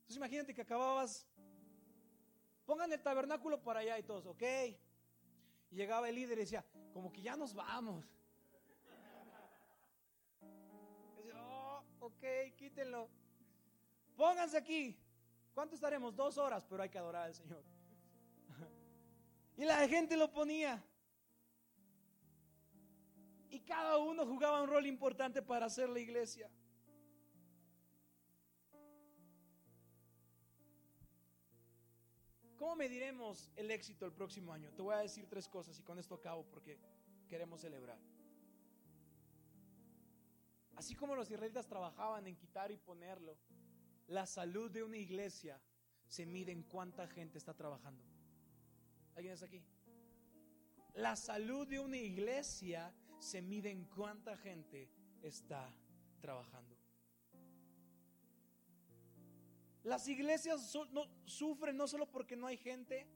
Entonces 0.00 0.16
imagínate 0.16 0.54
que 0.54 0.62
acababas, 0.62 1.26
pongan 2.66 2.92
el 2.92 3.02
tabernáculo 3.02 3.62
para 3.62 3.80
allá 3.80 3.98
y 3.98 4.02
todos, 4.02 4.26
ok. 4.26 4.42
Llegaba 5.70 6.08
el 6.08 6.14
líder 6.14 6.38
y 6.38 6.42
decía, 6.42 6.64
como 6.92 7.12
que 7.12 7.22
ya 7.22 7.36
nos 7.36 7.54
vamos. 7.54 8.04
Y 11.24 11.30
oh, 11.34 11.84
ok, 12.00 12.24
quítenlo. 12.56 13.10
Pónganse 14.16 14.56
aquí. 14.56 14.98
¿Cuánto 15.58 15.74
estaremos? 15.74 16.14
Dos 16.14 16.38
horas, 16.38 16.64
pero 16.70 16.84
hay 16.84 16.88
que 16.88 16.98
adorar 16.98 17.24
al 17.24 17.34
Señor. 17.34 17.64
Y 19.56 19.64
la 19.64 19.88
gente 19.88 20.16
lo 20.16 20.30
ponía. 20.30 20.80
Y 23.50 23.58
cada 23.62 23.98
uno 23.98 24.24
jugaba 24.24 24.62
un 24.62 24.68
rol 24.68 24.86
importante 24.86 25.42
para 25.42 25.66
hacer 25.66 25.88
la 25.88 25.98
iglesia. 25.98 26.48
¿Cómo 32.56 32.76
mediremos 32.76 33.50
el 33.56 33.72
éxito 33.72 34.06
el 34.06 34.12
próximo 34.12 34.52
año? 34.52 34.70
Te 34.76 34.82
voy 34.82 34.94
a 34.94 34.98
decir 34.98 35.26
tres 35.28 35.48
cosas 35.48 35.76
y 35.80 35.82
con 35.82 35.98
esto 35.98 36.14
acabo 36.14 36.44
porque 36.44 36.78
queremos 37.28 37.62
celebrar. 37.62 37.98
Así 40.76 40.94
como 40.94 41.16
los 41.16 41.28
israelitas 41.28 41.66
trabajaban 41.66 42.28
en 42.28 42.36
quitar 42.36 42.70
y 42.70 42.76
ponerlo, 42.76 43.36
la 44.08 44.26
salud 44.26 44.70
de 44.70 44.82
una 44.82 44.96
iglesia 44.96 45.60
se 46.06 46.24
mide 46.24 46.52
en 46.52 46.62
cuánta 46.62 47.06
gente 47.06 47.38
está 47.38 47.54
trabajando. 47.54 48.02
¿Alguien 49.14 49.34
está 49.34 49.46
aquí? 49.46 49.62
La 50.94 51.14
salud 51.14 51.66
de 51.68 51.78
una 51.78 51.98
iglesia 51.98 52.92
se 53.18 53.42
mide 53.42 53.70
en 53.70 53.84
cuánta 53.84 54.36
gente 54.36 54.90
está 55.22 55.72
trabajando. 56.20 56.76
Las 59.84 60.08
iglesias 60.08 60.74
no, 60.90 61.06
sufren 61.24 61.76
no 61.76 61.86
solo 61.86 62.10
porque 62.10 62.36
no 62.36 62.46
hay 62.46 62.56
gente, 62.56 63.06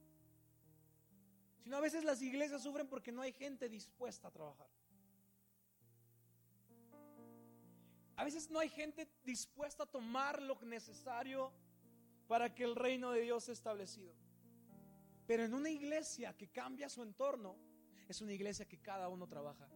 sino 1.63 1.77
a 1.77 1.81
veces 1.81 2.03
las 2.03 2.21
iglesias 2.21 2.61
sufren 2.61 2.87
porque 2.87 3.11
no 3.11 3.21
hay 3.21 3.33
gente 3.33 3.67
dispuesta 3.67 4.27
a 4.27 4.31
trabajar. 4.31 4.67
A 8.15 8.23
veces 8.23 8.49
no 8.49 8.59
hay 8.59 8.69
gente 8.69 9.07
dispuesta 9.23 9.83
a 9.83 9.85
tomar 9.85 10.41
lo 10.41 10.59
necesario 10.61 11.51
para 12.27 12.53
que 12.53 12.63
el 12.63 12.75
reino 12.75 13.11
de 13.11 13.21
Dios 13.21 13.45
sea 13.45 13.53
establecido. 13.53 14.13
Pero 15.25 15.43
en 15.43 15.53
una 15.53 15.69
iglesia 15.69 16.35
que 16.35 16.49
cambia 16.49 16.89
su 16.89 17.01
entorno, 17.01 17.55
es 18.07 18.21
una 18.21 18.33
iglesia 18.33 18.67
que 18.67 18.79
cada 18.79 19.09
uno 19.09 19.27
trabaja. 19.27 19.67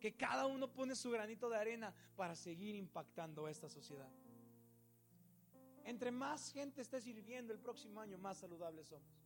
Que 0.00 0.14
cada 0.16 0.46
uno 0.46 0.72
pone 0.72 0.94
su 0.94 1.10
granito 1.10 1.48
de 1.48 1.56
arena 1.56 1.94
para 2.16 2.34
seguir 2.34 2.74
impactando 2.74 3.46
a 3.46 3.50
esta 3.50 3.68
sociedad. 3.68 4.10
Entre 5.84 6.10
más 6.10 6.52
gente 6.52 6.82
esté 6.82 7.00
sirviendo 7.00 7.52
el 7.52 7.60
próximo 7.60 8.00
año, 8.00 8.18
más 8.18 8.38
saludables 8.38 8.88
somos. 8.88 9.22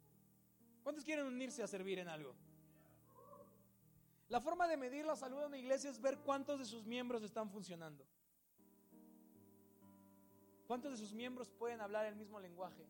¿Cuántos 0.82 1.04
quieren 1.04 1.26
unirse 1.26 1.62
a 1.62 1.66
servir 1.66 1.98
en 1.98 2.08
algo? 2.08 2.34
La 4.28 4.40
forma 4.40 4.66
de 4.66 4.76
medir 4.76 5.04
la 5.06 5.14
salud 5.14 5.38
de 5.38 5.46
una 5.46 5.58
iglesia 5.58 5.90
es 5.90 6.00
ver 6.00 6.18
cuántos 6.18 6.58
de 6.58 6.64
sus 6.64 6.84
miembros 6.84 7.22
están 7.22 7.48
funcionando. 7.48 8.04
¿Cuántos 10.66 10.92
de 10.92 10.98
sus 10.98 11.12
miembros 11.12 11.48
pueden 11.50 11.80
hablar 11.80 12.06
el 12.06 12.16
mismo 12.16 12.40
lenguaje? 12.40 12.84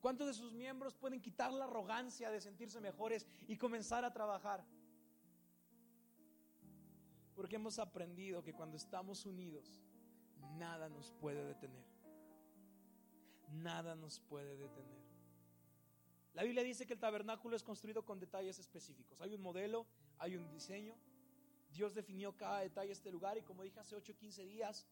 ¿Cuántos 0.00 0.26
de 0.26 0.34
sus 0.34 0.54
miembros 0.54 0.94
pueden 0.94 1.20
quitar 1.20 1.52
la 1.52 1.64
arrogancia 1.64 2.30
de 2.30 2.40
sentirse 2.40 2.80
mejores 2.80 3.26
y 3.46 3.56
comenzar 3.56 4.04
a 4.04 4.12
trabajar? 4.12 4.64
Porque 7.34 7.56
hemos 7.56 7.78
aprendido 7.78 8.42
que 8.42 8.54
cuando 8.54 8.76
estamos 8.76 9.26
unidos, 9.26 9.82
nada 10.56 10.88
nos 10.88 11.10
puede 11.10 11.44
detener. 11.44 11.84
Nada 13.52 13.94
nos 13.94 14.20
puede 14.20 14.56
detener. 14.56 15.03
La 16.34 16.42
Biblia 16.42 16.64
dice 16.64 16.84
que 16.84 16.94
el 16.94 16.98
tabernáculo 16.98 17.54
es 17.56 17.62
construido 17.62 18.04
con 18.04 18.18
detalles 18.18 18.58
específicos. 18.58 19.20
Hay 19.20 19.34
un 19.34 19.40
modelo, 19.40 19.86
hay 20.18 20.36
un 20.36 20.50
diseño. 20.50 20.96
Dios 21.72 21.94
definió 21.94 22.36
cada 22.36 22.60
detalle 22.60 22.88
de 22.88 22.92
este 22.92 23.10
lugar 23.10 23.38
y 23.38 23.42
como 23.42 23.62
dije 23.62 23.78
hace 23.78 23.94
8 23.94 24.12
o 24.12 24.16
15 24.16 24.44
días, 24.44 24.86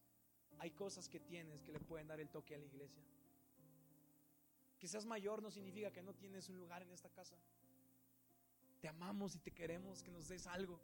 hay 0.59 0.71
cosas 0.71 1.09
que 1.09 1.19
tienes 1.19 1.61
que 1.63 1.73
le 1.73 1.81
pueden 1.81 2.07
dar 2.07 2.21
el 2.21 2.29
toque 2.29 2.55
a 2.55 2.59
la 2.59 2.65
iglesia. 2.65 3.03
Que 4.79 4.87
seas 4.87 5.05
mayor 5.05 5.43
no 5.43 5.51
significa 5.51 5.93
que 5.93 6.03
no 6.03 6.15
tienes 6.15 6.49
un 6.49 6.59
lugar 6.59 6.83
en 6.83 6.93
esta 6.93 7.09
casa. 7.09 7.37
Te 8.81 8.89
amamos 8.89 9.35
y 9.35 9.41
te 9.41 9.51
queremos 9.51 10.03
que 10.03 10.13
nos 10.13 10.29
des 10.29 10.47
algo. 10.47 10.81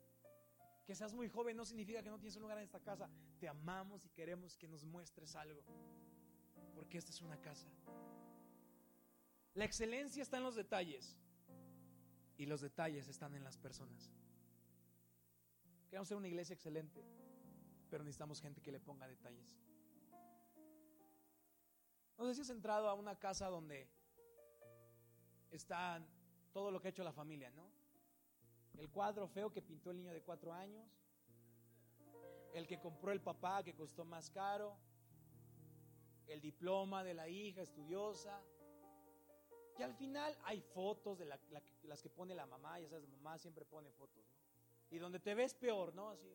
Que 0.85 0.95
seas 0.95 1.15
muy 1.15 1.29
joven 1.29 1.57
no 1.57 1.65
significa 1.65 2.03
que 2.03 2.11
no 2.11 2.19
tienes 2.19 2.35
un 2.37 2.43
lugar 2.43 2.59
en 2.59 2.65
esta 2.65 2.81
casa. 2.81 3.09
Te 3.38 3.49
amamos 3.49 4.05
y 4.05 4.09
queremos 4.09 4.57
que 4.57 4.67
nos 4.67 4.85
muestres 4.85 5.37
algo. 5.37 5.62
Porque 6.75 6.99
esta 6.99 7.11
es 7.12 7.21
una 7.23 7.41
casa. 7.41 7.69
La 9.59 9.65
excelencia 9.65 10.23
está 10.23 10.37
en 10.37 10.45
los 10.45 10.55
detalles. 10.55 11.19
Y 12.37 12.47
los 12.47 12.61
detalles 12.61 13.09
están 13.09 13.35
en 13.35 13.43
las 13.43 13.57
personas. 13.57 14.15
Queremos 15.88 16.07
ser 16.07 16.17
una 16.17 16.29
iglesia 16.29 16.55
excelente. 16.55 17.05
Pero 17.91 18.05
necesitamos 18.05 18.41
gente 18.41 18.61
que 18.62 18.71
le 18.71 18.79
ponga 18.79 19.09
detalles. 19.09 19.59
No 22.17 22.25
sé 22.25 22.37
si 22.37 22.43
has 22.43 22.50
entrado 22.50 22.88
a 22.88 22.95
una 22.95 23.19
casa 23.19 23.49
donde 23.49 23.91
está 25.50 26.07
todo 26.53 26.71
lo 26.71 26.81
que 26.81 26.87
ha 26.87 26.91
hecho 26.93 27.03
la 27.03 27.12
familia, 27.12 27.50
¿no? 27.50 27.69
El 28.77 28.88
cuadro 28.91 29.27
feo 29.27 29.50
que 29.50 29.61
pintó 29.61 29.91
el 29.91 29.97
niño 29.97 30.12
de 30.12 30.23
cuatro 30.23 30.53
años, 30.53 30.87
el 32.55 32.69
que 32.69 32.79
compró 32.79 33.11
el 33.11 33.21
papá 33.21 33.65
que 33.65 33.75
costó 33.75 34.05
más 34.05 34.31
caro, 34.31 34.79
el 36.29 36.41
diploma 36.41 37.03
de 37.03 37.15
la 37.15 37.29
hija 37.29 37.62
estudiosa. 37.62 38.41
Y 39.79 39.83
al 39.83 39.95
final 39.95 40.37
hay 40.45 40.61
fotos 40.61 41.19
de 41.19 41.25
las 41.25 42.03
que 42.03 42.11
pone 42.11 42.35
la 42.35 42.47
mamá, 42.47 42.81
ya 42.81 42.89
sabes, 42.89 43.09
mamá 43.09 43.39
siempre 43.39 43.65
pone 43.65 43.93
fotos, 43.93 44.25
¿no? 44.27 44.37
Y 44.91 44.99
donde 44.99 45.21
te 45.21 45.35
ves 45.35 45.55
peor, 45.55 45.95
¿no? 45.95 46.11
Así. 46.11 46.29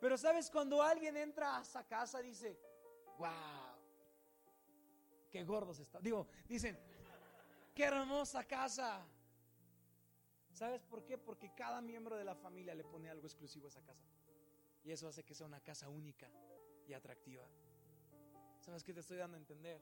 Pero 0.00 0.18
sabes, 0.18 0.50
cuando 0.50 0.82
alguien 0.82 1.16
entra 1.16 1.58
a 1.58 1.62
esa 1.62 1.86
casa, 1.86 2.20
dice, 2.20 2.58
wow, 3.18 3.28
qué 5.30 5.44
gordos 5.44 5.78
está. 5.78 6.00
Digo, 6.00 6.26
dicen, 6.48 6.78
qué 7.74 7.84
hermosa 7.84 8.42
casa. 8.44 9.06
¿Sabes 10.52 10.82
por 10.82 11.04
qué? 11.04 11.18
Porque 11.18 11.54
cada 11.54 11.80
miembro 11.80 12.16
de 12.16 12.24
la 12.24 12.34
familia 12.34 12.74
le 12.74 12.82
pone 12.82 13.08
algo 13.10 13.26
exclusivo 13.26 13.66
a 13.66 13.68
esa 13.68 13.82
casa. 13.82 14.08
Y 14.82 14.90
eso 14.90 15.06
hace 15.06 15.22
que 15.24 15.34
sea 15.34 15.46
una 15.46 15.60
casa 15.60 15.88
única 15.88 16.28
y 16.86 16.94
atractiva. 16.94 17.46
¿Sabes 18.60 18.82
qué 18.82 18.92
te 18.92 19.00
estoy 19.00 19.18
dando 19.18 19.36
a 19.36 19.40
entender? 19.40 19.80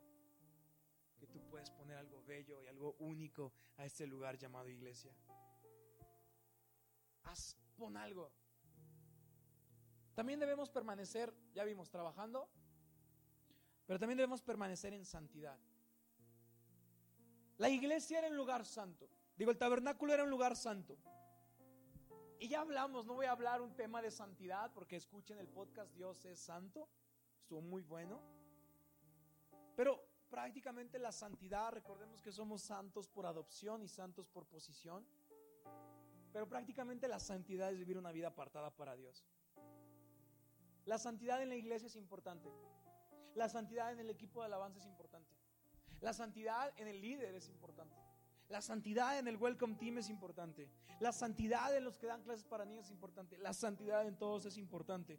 Que 1.18 1.26
tú 1.26 1.40
puedes 1.48 1.70
poner 1.70 1.96
algo 1.96 2.22
bello 2.24 2.62
y 2.62 2.66
algo 2.66 2.94
único 2.98 3.52
a 3.76 3.84
este 3.84 4.06
lugar 4.06 4.36
llamado 4.36 4.68
iglesia. 4.68 5.14
Haz, 7.22 7.56
pon 7.76 7.96
algo. 7.96 8.30
También 10.14 10.40
debemos 10.40 10.70
permanecer, 10.70 11.34
ya 11.52 11.64
vimos, 11.64 11.90
trabajando, 11.90 12.48
pero 13.86 13.98
también 13.98 14.16
debemos 14.16 14.42
permanecer 14.42 14.92
en 14.94 15.04
santidad. 15.04 15.58
La 17.58 17.68
iglesia 17.68 18.18
era 18.18 18.28
un 18.28 18.36
lugar 18.36 18.64
santo. 18.64 19.08
Digo, 19.36 19.50
el 19.50 19.58
tabernáculo 19.58 20.12
era 20.12 20.24
un 20.24 20.30
lugar 20.30 20.56
santo. 20.56 20.98
Y 22.38 22.48
ya 22.48 22.60
hablamos, 22.60 23.06
no 23.06 23.14
voy 23.14 23.26
a 23.26 23.32
hablar 23.32 23.62
un 23.62 23.74
tema 23.74 24.02
de 24.02 24.10
santidad 24.10 24.72
porque 24.74 24.96
escuchen 24.96 25.38
el 25.38 25.48
podcast 25.48 25.92
Dios 25.94 26.24
es 26.26 26.38
santo. 26.38 26.88
Estuvo 27.40 27.62
muy 27.62 27.82
bueno. 27.82 28.20
Pero 29.74 30.02
prácticamente 30.36 30.98
la 30.98 31.12
santidad, 31.12 31.72
recordemos 31.72 32.20
que 32.20 32.30
somos 32.30 32.60
santos 32.60 33.08
por 33.08 33.24
adopción 33.24 33.82
y 33.82 33.88
santos 33.88 34.28
por 34.28 34.44
posición. 34.44 35.02
Pero 36.30 36.46
prácticamente 36.46 37.08
la 37.08 37.18
santidad 37.18 37.72
es 37.72 37.78
vivir 37.78 37.96
una 37.96 38.12
vida 38.12 38.28
apartada 38.28 38.70
para 38.70 38.94
Dios. 38.96 39.24
La 40.84 40.98
santidad 40.98 41.42
en 41.42 41.48
la 41.48 41.56
iglesia 41.56 41.86
es 41.86 41.96
importante. 41.96 42.50
La 43.34 43.48
santidad 43.48 43.90
en 43.90 43.98
el 43.98 44.10
equipo 44.10 44.40
de 44.40 44.46
alabanza 44.48 44.78
es 44.78 44.84
importante. 44.84 45.34
La 46.02 46.12
santidad 46.12 46.70
en 46.76 46.88
el 46.88 47.00
líder 47.00 47.34
es 47.34 47.48
importante. 47.48 47.96
La 48.50 48.60
santidad 48.60 49.18
en 49.18 49.28
el 49.28 49.38
welcome 49.38 49.76
team 49.76 49.96
es 49.96 50.10
importante. 50.10 50.68
La 51.00 51.12
santidad 51.12 51.74
en 51.74 51.82
los 51.82 51.96
que 51.96 52.08
dan 52.08 52.22
clases 52.22 52.44
para 52.44 52.66
niños 52.66 52.84
es 52.84 52.90
importante. 52.90 53.38
La 53.38 53.54
santidad 53.54 54.06
en 54.06 54.18
todos 54.18 54.44
es 54.44 54.58
importante. 54.58 55.18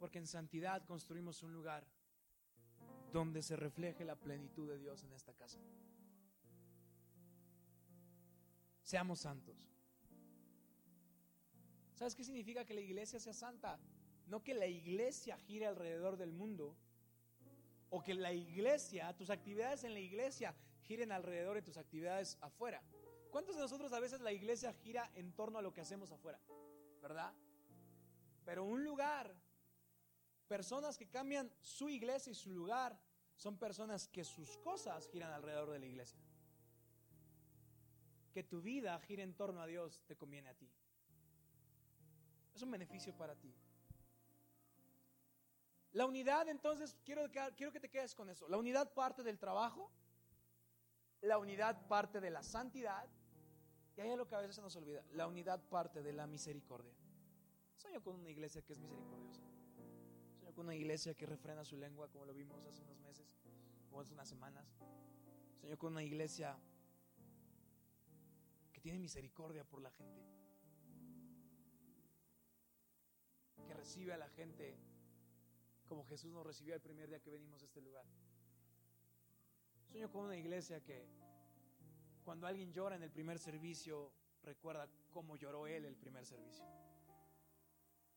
Porque 0.00 0.18
en 0.18 0.26
santidad 0.26 0.84
construimos 0.84 1.44
un 1.44 1.52
lugar 1.52 1.86
donde 3.12 3.42
se 3.42 3.54
refleje 3.54 4.04
la 4.04 4.16
plenitud 4.16 4.68
de 4.68 4.78
Dios 4.78 5.04
en 5.04 5.12
esta 5.12 5.32
casa. 5.34 5.60
Seamos 8.82 9.20
santos. 9.20 9.70
¿Sabes 11.94 12.16
qué 12.16 12.24
significa 12.24 12.64
que 12.64 12.74
la 12.74 12.80
iglesia 12.80 13.20
sea 13.20 13.34
santa? 13.34 13.78
No 14.26 14.42
que 14.42 14.54
la 14.54 14.66
iglesia 14.66 15.36
gire 15.36 15.66
alrededor 15.66 16.16
del 16.16 16.32
mundo 16.32 16.74
o 17.90 18.02
que 18.02 18.14
la 18.14 18.32
iglesia, 18.32 19.14
tus 19.16 19.30
actividades 19.30 19.84
en 19.84 19.92
la 19.92 20.00
iglesia 20.00 20.54
giren 20.82 21.12
alrededor 21.12 21.56
de 21.56 21.62
tus 21.62 21.76
actividades 21.76 22.38
afuera. 22.40 22.82
¿Cuántos 23.30 23.56
de 23.56 23.62
nosotros 23.62 23.92
a 23.92 24.00
veces 24.00 24.20
la 24.20 24.32
iglesia 24.32 24.72
gira 24.72 25.10
en 25.14 25.32
torno 25.32 25.58
a 25.58 25.62
lo 25.62 25.72
que 25.72 25.80
hacemos 25.80 26.10
afuera? 26.10 26.40
¿Verdad? 27.02 27.32
Pero 28.44 28.64
un 28.64 28.82
lugar, 28.82 29.34
personas 30.50 30.98
que 30.98 31.06
cambian 31.06 31.48
su 31.60 31.88
iglesia 31.88 32.32
y 32.32 32.34
su 32.34 32.50
lugar, 32.50 32.98
son 33.36 33.56
personas 33.56 34.08
que 34.08 34.24
sus 34.24 34.56
cosas 34.58 35.06
giran 35.06 35.32
alrededor 35.32 35.70
de 35.70 35.78
la 35.78 35.86
iglesia. 35.86 36.18
Que 38.32 38.42
tu 38.42 38.60
vida 38.60 38.98
gire 39.06 39.22
en 39.22 39.34
torno 39.34 39.62
a 39.62 39.66
Dios 39.66 40.02
te 40.08 40.16
conviene 40.16 40.48
a 40.48 40.54
ti. 40.54 40.68
Es 42.52 42.62
un 42.62 42.70
beneficio 42.72 43.16
para 43.16 43.36
ti. 43.36 43.54
La 45.92 46.04
unidad, 46.04 46.48
entonces, 46.48 46.96
quiero, 47.04 47.30
quiero 47.56 47.70
que 47.70 47.78
te 47.78 47.88
quedes 47.88 48.16
con 48.16 48.28
eso. 48.28 48.48
La 48.48 48.56
unidad 48.56 48.92
parte 48.92 49.22
del 49.22 49.38
trabajo, 49.38 49.88
la 51.20 51.38
unidad 51.38 51.86
parte 51.86 52.20
de 52.20 52.30
la 52.30 52.42
santidad, 52.42 53.08
y 53.96 54.00
ahí 54.00 54.10
es 54.10 54.16
lo 54.16 54.26
que 54.26 54.34
a 54.34 54.40
veces 54.40 54.56
se 54.56 54.62
nos 54.62 54.74
olvida. 54.74 55.04
La 55.12 55.28
unidad 55.28 55.62
parte 55.68 56.02
de 56.02 56.12
la 56.12 56.26
misericordia. 56.26 56.96
Sueño 57.76 58.02
con 58.02 58.16
una 58.16 58.30
iglesia 58.30 58.62
que 58.62 58.72
es 58.72 58.80
misericordiosa. 58.80 59.59
Con 60.60 60.66
una 60.66 60.76
iglesia 60.76 61.14
que 61.14 61.24
refrena 61.24 61.64
su 61.64 61.78
lengua, 61.78 62.10
como 62.10 62.26
lo 62.26 62.34
vimos 62.34 62.62
hace 62.66 62.82
unos 62.82 62.98
meses, 62.98 63.26
o 63.90 63.98
hace 63.98 64.12
unas 64.12 64.28
semanas. 64.28 64.76
Sueño 65.58 65.78
con 65.78 65.92
una 65.92 66.02
iglesia 66.02 66.54
que 68.70 68.78
tiene 68.82 68.98
misericordia 68.98 69.64
por 69.64 69.80
la 69.80 69.90
gente. 69.90 70.20
Que 73.66 73.72
recibe 73.72 74.12
a 74.12 74.18
la 74.18 74.28
gente 74.28 74.76
como 75.88 76.04
Jesús 76.04 76.30
nos 76.30 76.44
recibió 76.44 76.74
el 76.74 76.82
primer 76.82 77.08
día 77.08 77.20
que 77.20 77.30
venimos 77.30 77.62
a 77.62 77.64
este 77.64 77.80
lugar. 77.80 78.04
Sueño 79.86 80.10
con 80.10 80.26
una 80.26 80.36
iglesia 80.36 80.82
que 80.82 81.08
cuando 82.22 82.46
alguien 82.46 82.70
llora 82.70 82.96
en 82.96 83.02
el 83.02 83.10
primer 83.10 83.38
servicio, 83.38 84.12
recuerda 84.42 84.86
cómo 85.08 85.36
lloró 85.36 85.66
Él 85.66 85.86
el 85.86 85.96
primer 85.96 86.26
servicio. 86.26 86.66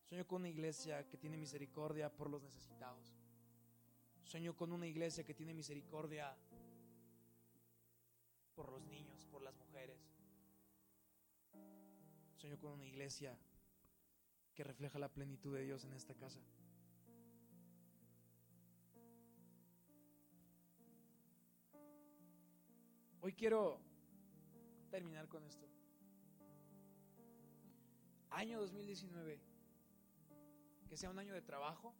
Sueño 0.06 0.28
con 0.28 0.42
una 0.42 0.50
iglesia 0.50 1.08
que 1.08 1.18
tiene 1.18 1.38
misericordia 1.38 2.12
por 2.12 2.30
los 2.30 2.42
necesitados. 2.42 3.16
Sueño 4.24 4.56
con 4.56 4.72
una 4.72 4.88
iglesia 4.88 5.24
que 5.24 5.34
tiene 5.34 5.54
misericordia 5.54 6.36
por 8.56 8.72
los 8.72 8.82
niños, 8.84 9.26
por 9.26 9.42
las 9.42 9.56
mujeres. 9.56 10.00
Sueño 12.36 12.60
con 12.60 12.74
una 12.74 12.86
iglesia 12.86 13.38
que 14.54 14.63
refleja 14.63 15.00
la 15.00 15.10
plenitud 15.10 15.56
de 15.56 15.63
Dios 15.63 15.84
en 15.86 15.94
esta 15.94 16.13
casa. 16.13 16.42
Hoy 23.22 23.34
quiero 23.34 23.80
terminar 24.92 25.28
con 25.30 25.44
esto. 25.46 25.66
Año 28.32 28.60
2019. 28.60 29.53
Que 30.93 30.97
sea 30.97 31.10
un 31.10 31.17
año 31.17 31.34
de 31.34 31.41
trabajo. 31.41 31.91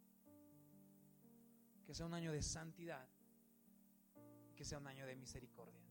Que 1.84 1.92
sea 1.96 2.06
un 2.06 2.14
año 2.14 2.30
de 2.30 2.40
santidad. 2.42 3.04
Que 4.54 4.64
sea 4.64 4.78
un 4.78 4.86
año 4.86 5.04
de 5.04 5.16
misericordia. 5.16 5.82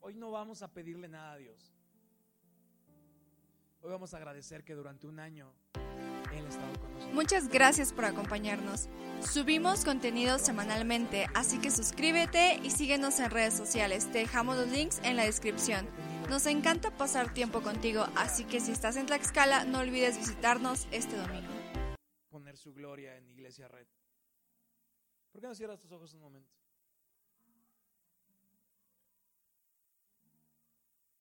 Hoy 0.00 0.14
no 0.14 0.30
vamos 0.30 0.62
a 0.62 0.72
pedirle 0.72 1.08
nada 1.08 1.32
a 1.32 1.36
Dios. 1.36 1.74
Hoy 3.82 3.90
vamos 3.90 4.14
a 4.14 4.16
agradecer 4.16 4.64
que 4.64 4.74
durante 4.74 5.06
un 5.06 5.20
año 5.20 5.52
Muchas 7.12 7.48
gracias 7.48 7.92
por 7.92 8.06
acompañarnos. 8.06 8.88
Subimos 9.20 9.84
contenido 9.84 10.38
semanalmente, 10.38 11.26
así 11.34 11.58
que 11.58 11.70
suscríbete 11.70 12.60
y 12.62 12.70
síguenos 12.70 13.20
en 13.20 13.30
redes 13.30 13.54
sociales. 13.54 14.10
Te 14.10 14.20
dejamos 14.20 14.56
los 14.56 14.68
links 14.68 15.00
en 15.04 15.16
la 15.16 15.24
descripción. 15.24 15.86
Nos 16.28 16.44
encanta 16.44 16.90
pasar 16.90 17.32
tiempo 17.32 17.62
contigo, 17.62 18.06
así 18.14 18.44
que 18.44 18.60
si 18.60 18.70
estás 18.70 18.96
en 18.96 19.06
Tlaxcala, 19.06 19.64
no 19.64 19.78
olvides 19.78 20.18
visitarnos 20.18 20.86
este 20.90 21.16
domingo. 21.16 21.48
Poner 22.28 22.58
su 22.58 22.74
gloria 22.74 23.16
en 23.16 23.30
Iglesia 23.30 23.66
Red. 23.66 23.86
¿Por 25.32 25.40
qué 25.40 25.46
no 25.46 25.54
cierras 25.54 25.80
tus 25.80 25.90
ojos 25.90 26.12
un 26.12 26.20
momento? 26.20 26.52